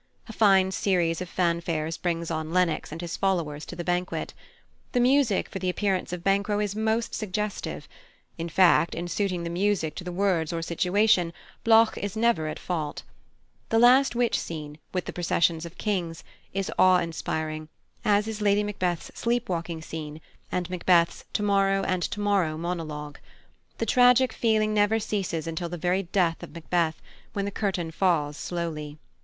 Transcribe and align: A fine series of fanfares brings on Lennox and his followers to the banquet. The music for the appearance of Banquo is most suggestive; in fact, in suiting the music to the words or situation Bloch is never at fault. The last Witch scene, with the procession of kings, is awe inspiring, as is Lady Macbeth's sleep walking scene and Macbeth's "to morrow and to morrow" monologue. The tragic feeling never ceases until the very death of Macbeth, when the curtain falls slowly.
A 0.27 0.33
fine 0.33 0.71
series 0.71 1.21
of 1.21 1.29
fanfares 1.29 1.95
brings 1.95 2.31
on 2.31 2.51
Lennox 2.51 2.91
and 2.91 2.99
his 3.01 3.15
followers 3.15 3.67
to 3.67 3.75
the 3.75 3.83
banquet. 3.83 4.33
The 4.93 4.99
music 4.99 5.47
for 5.47 5.59
the 5.59 5.69
appearance 5.69 6.11
of 6.11 6.23
Banquo 6.23 6.57
is 6.59 6.75
most 6.75 7.13
suggestive; 7.13 7.87
in 8.35 8.49
fact, 8.49 8.95
in 8.95 9.07
suiting 9.07 9.43
the 9.43 9.51
music 9.51 9.93
to 9.97 10.03
the 10.03 10.11
words 10.11 10.51
or 10.51 10.63
situation 10.63 11.31
Bloch 11.63 11.99
is 11.99 12.17
never 12.17 12.47
at 12.47 12.57
fault. 12.57 13.03
The 13.69 13.77
last 13.77 14.15
Witch 14.15 14.39
scene, 14.39 14.79
with 14.91 15.05
the 15.05 15.13
procession 15.13 15.57
of 15.65 15.77
kings, 15.77 16.23
is 16.51 16.71
awe 16.79 16.97
inspiring, 16.97 17.69
as 18.03 18.27
is 18.27 18.41
Lady 18.41 18.63
Macbeth's 18.63 19.11
sleep 19.13 19.49
walking 19.49 19.83
scene 19.83 20.19
and 20.51 20.67
Macbeth's 20.67 21.25
"to 21.33 21.43
morrow 21.43 21.83
and 21.83 22.01
to 22.01 22.19
morrow" 22.19 22.57
monologue. 22.57 23.19
The 23.77 23.85
tragic 23.85 24.33
feeling 24.33 24.73
never 24.73 24.97
ceases 24.99 25.45
until 25.45 25.69
the 25.69 25.77
very 25.77 26.01
death 26.01 26.41
of 26.41 26.53
Macbeth, 26.55 26.99
when 27.33 27.45
the 27.45 27.51
curtain 27.51 27.91
falls 27.91 28.35
slowly. 28.35 28.97